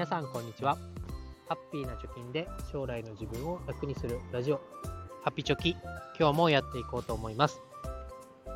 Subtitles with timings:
[0.00, 0.78] 皆さんこんにちは。
[1.46, 4.56] ハッピーな貯金で将来の自分を楽にするラジオ。
[5.22, 5.76] ハッピチョキ。
[6.18, 7.60] 今日もやっていこうと思います。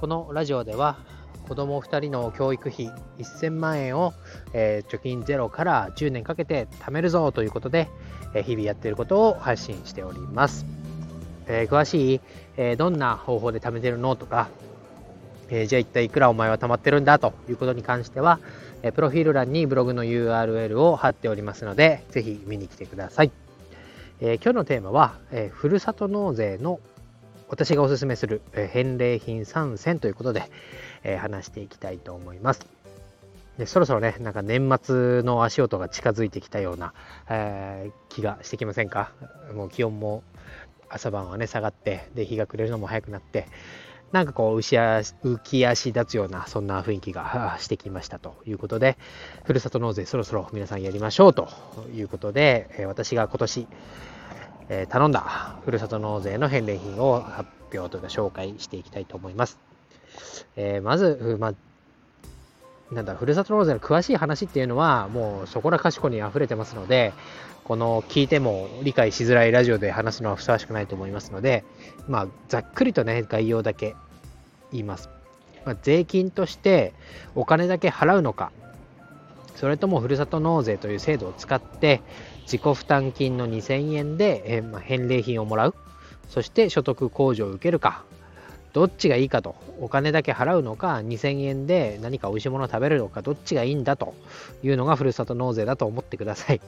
[0.00, 0.98] このラジオでは
[1.46, 4.14] 子供2人の教育費1000万円を、
[4.52, 7.88] えー、貯金ゼロから10年かけて貯めるぞということで、
[8.34, 10.66] えー、日々やっていることを発信しております、
[11.46, 12.20] えー、詳しい、
[12.56, 14.48] えどんな方法で貯めてるのとか
[15.50, 18.38] えー、じゃあ一体いくらお前は貯まってるんだということに関しては、
[18.82, 23.32] え、プロフィール欄にブログの URL を貼っておりますので、ぜひ見に来てください。
[24.20, 26.80] えー、今日のテーマは、えふるさと納税の
[27.48, 30.50] 私がおすすめする、え返礼品参戦ということで、
[31.02, 32.66] え話していきたいと思います。
[33.58, 36.92] でそろそろね、なんか年末の足音が近づいてきたような、
[37.28, 39.10] え気がしてきませんか？
[39.54, 40.22] もう気温も
[40.88, 43.48] 朝晩はね下がって、で日が暮れるのも早くなって、
[44.12, 48.96] なんかこう浮き足立つようなそんな雰囲気がしてきましたということで
[49.44, 51.48] ふるさと納税そろそろ皆さんやりましょうと
[51.94, 53.66] いうことで私が今年
[54.88, 59.58] 頼んだふるさと納税の返礼品を発表というか紹介していきたいと思います。
[60.56, 61.54] えー、まず、ま、
[62.90, 67.12] なんだふるさと納税の詳しい話っていうのはもうそこらかしこに溢れてますので
[67.64, 71.64] この聞いても理解しづらいラジオで話すのはふさわしくないと思いますので、
[72.08, 73.94] まあ、ざっくりとね、概要だけ
[74.72, 75.08] 言います。
[75.64, 76.94] まあ、税金として
[77.34, 78.52] お金だけ払うのか、
[79.54, 82.00] それともふるさと納税という制度を使って
[82.42, 85.74] 自己負担金の2000円で、えま、返礼品をもらう、
[86.28, 88.04] そして所得控除を受けるか、
[88.72, 94.14] どっちがいいかと、お金だけ払うのか、2000円で何か美味しいものを食べるのか、どっちがいいんだと
[94.62, 96.60] いうのがふるさと納税だと思ってください。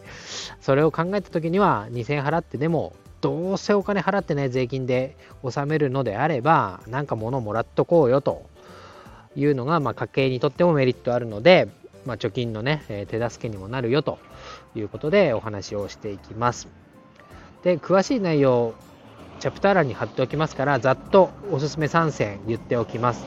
[0.61, 8.47] それを考えた時には、2000円払ってでも、どうせお金払ってね、税金で納めるのであれば、なんか物もらっとこうよと
[9.37, 11.69] いうのが、まあ、家計にとってもメリットあるので、
[12.07, 14.19] まあ、貯金のね、手助けにもなるよと
[14.75, 16.69] いうことでお話をしていきます。
[17.63, 18.75] で、詳しい内容
[19.39, 23.27] チャプター欄に貼っておきますから、ざっとおすすめ3選言っておきます。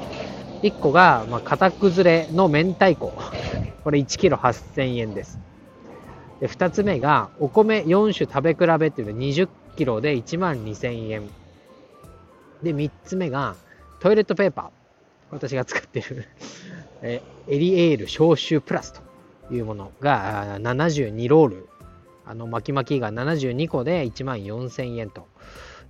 [0.63, 3.13] 1個が、まあ、型崩れの明太子。
[3.83, 5.39] これ1キロ8000円です。
[6.39, 11.29] で、2つ目が、お米4種食べ比べっていうの20キロで1万2000円。
[12.61, 13.55] で、3つ目が、
[13.99, 14.69] トイレットペーパー。
[15.31, 16.27] 私が使ってる
[17.01, 19.01] えエリエール消臭プラスと
[19.53, 21.67] いうものが72ロール。
[22.25, 25.27] あの巻き巻きが72個で1万4000円と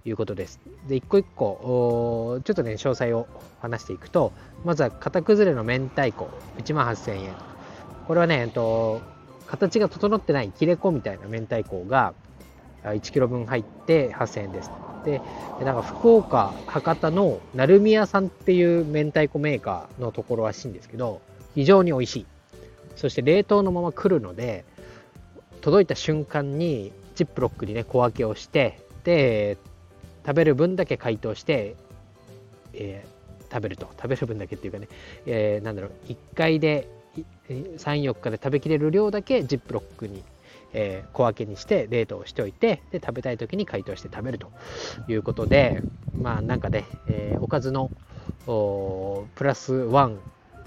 [0.03, 0.59] いうことです。
[0.87, 3.27] で、一個一個、ちょっとね、詳細を
[3.61, 4.31] 話していくと、
[4.65, 7.33] まずは型崩れの明太子、1万8000円。
[8.07, 9.01] これはね、えっと、
[9.47, 12.13] 形が整ってない切れ子みたいな明太子が
[12.83, 14.71] 1 k g 分入って8000円です。
[15.05, 15.21] で、
[15.63, 21.21] なんか福岡、博多の成宮さんっていう明太子メーカーのところらしいんですけど、
[21.55, 22.25] 非常に美味しい。
[22.95, 24.65] そして冷凍のまま来るので、
[25.61, 29.57] 届いた瞬間にジップロックにね、小分けをして、で、
[30.25, 31.75] 食べる分だけ解凍して、
[32.73, 34.87] えー、食べると食べる分だけっていうかね、
[35.25, 36.87] えー、なんだろう1回で
[37.77, 40.23] 34日で食べきれる量だけジップロックに、
[40.73, 44.51] えー、小分けにして冷凍しておいてで食べたい時に解凍して食べると
[45.07, 45.81] いうことで
[46.15, 47.91] まあなんかね、えー、おかずの
[48.45, 50.19] プラスワン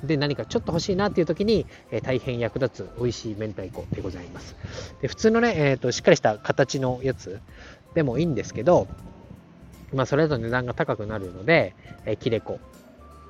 [0.05, 4.55] で何かちょっと欲しいなっていう時に、えー、大変役立つ美味しい明太子でございます。
[5.01, 7.41] で普通のね、えーとしっかりした形のやつ
[7.95, 8.89] でもいいんですけど、
[9.95, 11.75] まあ、それぞれ値段が高くなるので、
[12.05, 12.61] えー、キレコ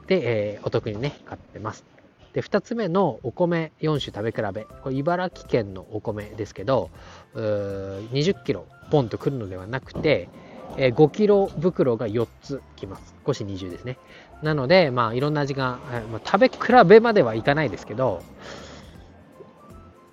[0.08, 1.95] で、えー、お得にね、買ってます。
[2.36, 4.66] で、2つ目のお米4種食べ比べ。
[4.82, 6.90] これ茨城県のお米ですけど、
[7.34, 10.28] 20キロポンとくるのではなくて、
[10.76, 13.14] えー、5キロ袋が4つきます。
[13.24, 13.96] 5子20ですね。
[14.42, 15.78] なので、まあ、いろんな味が、
[16.12, 18.22] まあ、食べ比べまではいかないですけど、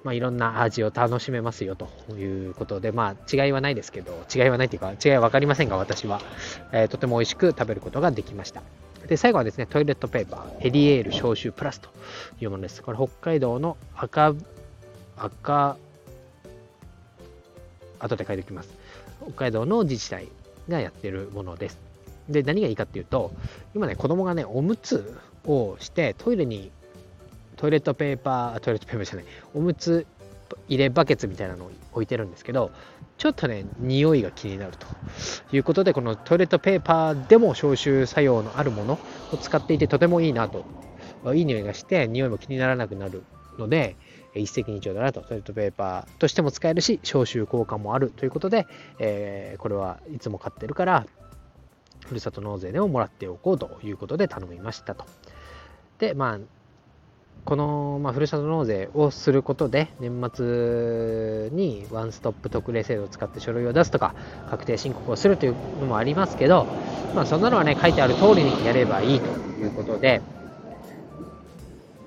[0.05, 6.21] まあ、いろんな味を楽しめますよということで、まあ、違いはないですけど、違いはないっていうか、違いは分かりませんが、私は、
[6.71, 8.63] えー、とても美味しく食べることができました。
[9.07, 11.89] で、最後はですね、トイレットペーパー、エリエール消臭プラスと
[12.39, 12.81] いうものです。
[12.81, 14.33] これ、北海道の赤、
[15.17, 15.77] 赤、
[17.99, 18.69] 後で書いておきます。
[19.21, 20.27] 北海道の自治体
[20.69, 21.79] がやってるものです。
[22.29, 23.33] で、何がいいかっていうと、
[23.75, 26.71] 今ね、子供がね、おむつをしてトイレに
[27.57, 30.05] トイレットペーパー、トイレットペーパーじゃない、おむつ
[30.67, 32.71] 入れバケツみたいなのを置いてるんですけど、
[33.17, 34.87] ちょっとね、匂いが気になると。
[35.55, 38.99] いうことで、このトイレットペーパーでも消臭作用のあるもの
[39.31, 40.65] を使っていて、とてもいいなと、
[41.33, 43.23] いい匂いがして、匂いも気にならなくなる
[43.57, 43.95] ので、
[44.35, 48.67] 一石二鳥だなと、トイレットペーパーとしても使えるし、消臭効果もあるということで、
[48.99, 51.05] えー、これはいつも買ってるから、
[52.05, 55.05] ふるさと納税でももらっておこうということで頼みましたと。
[55.99, 56.39] で、まあ、
[57.45, 64.15] この、まあ、ふるさと納税をすることで、年末にワンストップ特例制度を使って書類を出すとか、
[64.49, 66.65] 確定申告をするというのもありますけど、
[67.13, 69.27] まあ、そんなのはね、書いてある通りにやればいいと
[69.61, 70.21] いうことで、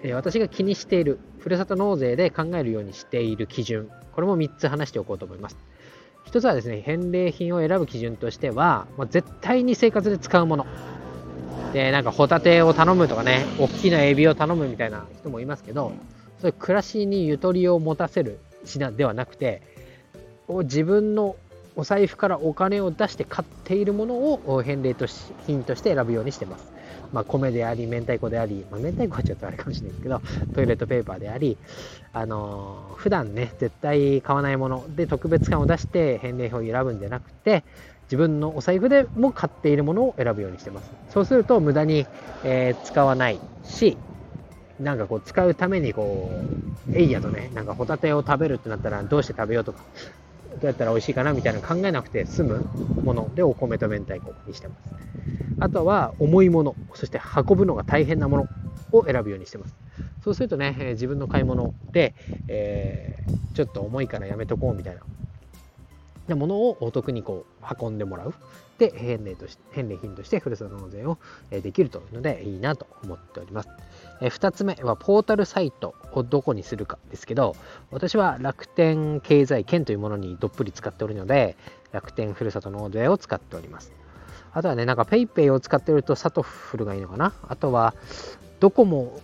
[0.03, 5.57] え私が気にしている、ふるさと納税で考えるようにしている基準、これも3つ話しておこうと思います。
[6.27, 10.67] 1つはですね、返礼品を選ぶ基準としては、まあ、絶対に生活で使うもの。
[11.77, 15.93] で、なんかホタテを頼むとかね、大きなエビを頼むみたいな人もいますけど、
[16.41, 19.61] そういう暮らしにゆとりを持たせる品ではなくて、
[20.49, 21.37] 自分の
[21.77, 26.73] お財布からお金を出して買っているものを返礼とし品として選ぶようにしてます。
[27.13, 30.23] まあ、米であり、明太子であり、まあ、明太子はちょっとあれかもしれないけど、
[30.55, 31.59] トイレットペーパーであり、
[32.15, 37.65] あのー、普段ね、絶対買わないもので特別感を出して返礼品を選ぶんじゃなくて、
[38.07, 40.91] 自分のお財布でも買っているものを選ぶようにしてます。
[41.11, 42.07] そうすると無駄に、
[42.45, 43.97] えー、使わないし、
[44.81, 46.31] なんかこう使うためにこ
[46.89, 49.81] う、エイヤとね、なんかホタテを食べるってなったらどうして食べようとか、
[50.53, 52.65] どうやったら美味しいかなみたいな考えなくて済む
[53.03, 54.81] ものでお米と明太子にしてます。
[55.59, 58.47] あとは重いもの、そして運ぶのが大変なもの
[58.93, 59.75] を選ぶようにしてます。
[60.23, 62.15] そうするとね、自分の買い物で、
[62.49, 65.01] えー、ちょっと重いからやめとこうみたいな
[66.29, 68.35] なものをお得にこう運んでもらう。
[68.79, 71.19] で、返礼とし返礼品としてふるさと納税を
[71.51, 73.69] できるというのでいいなと思っております。
[74.21, 77.57] え2つ目はポータルサイトをどこにするかですけど、
[77.91, 81.57] 私は楽天経済圏というものにどっぷり使っておるので、
[81.93, 83.93] 楽天ふるさと納税を使っております。
[84.53, 87.33] あとはね、なんか PayPay を使ってるとサトフルがいいのかな？
[87.49, 87.95] あとは
[88.61, 89.21] ドコモ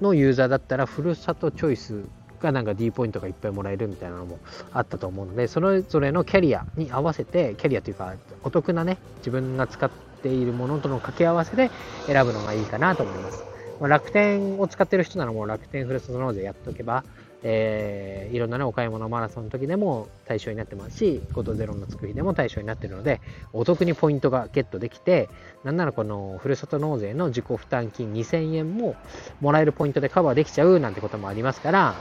[0.00, 2.02] のユーザーだったらふるさとチョイス
[2.42, 4.38] がなんか D ポイントがいっぱいもらえるみたいなのも
[4.72, 9.90] あったと思うので、それぞれのキャリアに合わせて、キャリアというか、お得なね、自分が使っ
[10.22, 11.70] ているものとの掛け合わせで
[12.06, 13.44] 選ぶのがいいかなと思います。
[13.80, 17.04] ま楽天を使ってる人ならもう楽天フルスト納税やっておけば、
[17.44, 23.20] えー、いろんなね、お買い物マラソンの時でも対象になってますし、5と0のつく日でも対象になってるので、
[23.52, 25.28] お得にポイントがゲットできて、
[25.64, 28.94] なんならこのふるさと納税の自己負担金2000円も
[29.40, 31.94] もらえるポイントでカバーできちゃうなんてこともありますから、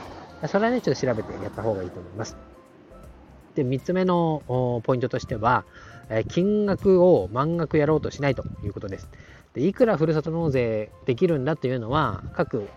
[0.48, 2.36] それはね、ちょっと調べてやった方がいいと思います。
[3.56, 5.66] で、3つ目のポイントとしては、
[6.28, 9.10] 金額を満額やろうとしないということです。
[9.54, 12.68] でいくらふるさと納税できるんだというのは、各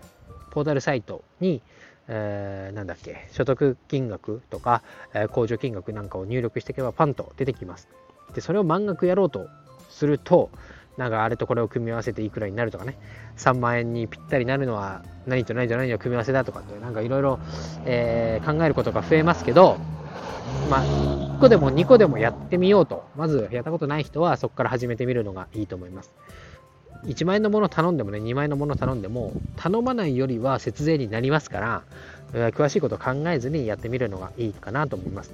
[0.51, 1.61] ポータルサイトに、
[2.07, 4.83] えー、なんだっけ、所得金額とか、
[5.13, 7.87] え、控除金額なんかを入力していけばパンと出てきます。
[8.33, 9.47] で、それを満額やろうと
[9.89, 10.49] すると、
[10.97, 12.97] なんかあれとこれを組み合わせていくらになるとかね、
[13.37, 17.41] 3万円にぴったりなるのは何と何と何の組み合わせだとかって、なんかいろいろ考
[17.85, 19.77] えることが増えますけど、
[20.69, 26.13] まあ、1個でも2個でもやってみようと、まずやったことない人はそこから始めてみるのがいいと思います。
[27.07, 31.83] 1万円のもの頼んでもね、2万円のもの頼んでも、頼まないよりは節税になりますから、
[32.51, 35.33] 詳しいこと考えずにやってみるのがいいかなと思います。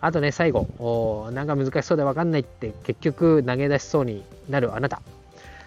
[0.00, 5.02] あとね、最後、なんか難しそうでわかんないって結局投げ出しそうになるあなた。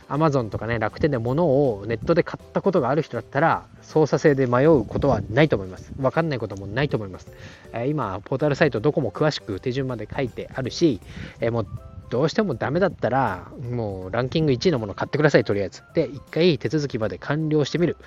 [0.09, 5.93] Amazon とかね、楽天で物をネットで買ったことがある人だったら、操作性で迷うことはないと思います。
[5.99, 7.27] わかんないこともないと思います。
[7.73, 10.99] え、今、ポータルサイトどこも詳しく手順まで書いてあるし、
[11.39, 11.67] え、もう
[12.13, 15.81] どうしてもダメだったら、もうランキング1位のもの買ってください、とりあえず。
[15.95, 17.97] で、一回手続きまで完了してみる。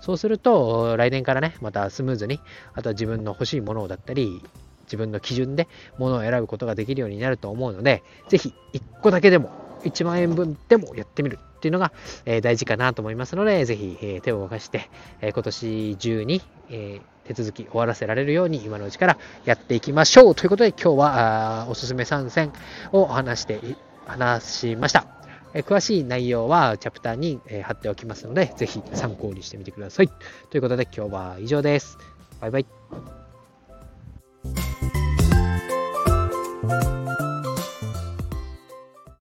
[0.00, 2.38] そうすると、来年からね、またスムーズに、
[2.74, 4.40] あとは自分の欲しいものだったり、
[4.84, 5.66] 自分の基準で
[5.98, 9.50] 物を選ぶことができるようになると思うので、ぜひ1個だけでも
[9.82, 11.90] 1万円分でもやってみるっていうのが、
[12.24, 14.88] えー、大事かなと思いますので、ぜひ、えー、手を動かして、
[15.20, 22.52] えー、今年中に、え手続き終わらせられるように今のうちからやっていきましょうということで今日はおすすめ参戦
[22.92, 23.60] を話して
[24.06, 25.06] 話しました。
[25.54, 30.08] え詳しい内容はチャプターに、え貼っておきますので、ぜひ参考にしてみてください。
[30.50, 31.98] ということで今日は以上です。
[32.40, 33.15] バイバイ。